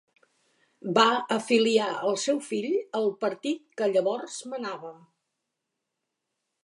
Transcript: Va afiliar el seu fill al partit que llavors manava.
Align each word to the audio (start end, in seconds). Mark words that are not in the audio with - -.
Va 0.97 1.03
afiliar 1.35 1.89
el 2.11 2.17
seu 2.23 2.39
fill 2.47 2.69
al 3.01 3.11
partit 3.25 3.63
que 3.83 3.91
llavors 3.93 4.41
manava. 4.55 4.91